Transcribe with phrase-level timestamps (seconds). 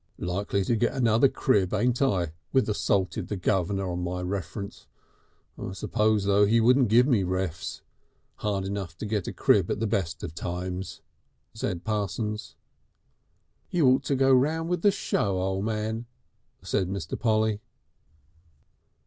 [0.17, 4.87] "Likely to get another crib, ain't I with assaulted the guvnor on my reference.
[5.59, 7.81] I suppose, though, he won't give me refs.
[8.37, 11.01] Hard enough to get a crib at the best of times,"
[11.53, 12.55] said Parsons.
[13.69, 16.07] "You ought to go round with a show, O' Man,"
[16.63, 17.19] said Mr.
[17.19, 17.61] Polly.